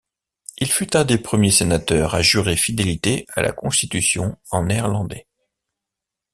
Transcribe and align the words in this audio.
Il 0.57 0.67
fut 0.71 0.95
un 0.97 1.03
des 1.05 1.19
premiers 1.19 1.51
sénateurs 1.51 2.15
à 2.15 2.23
jurer 2.23 2.55
fidélité 2.57 3.27
à 3.35 3.43
la 3.43 3.51
Constitution 3.51 4.35
en 4.49 4.63
néerlandais. 4.65 5.27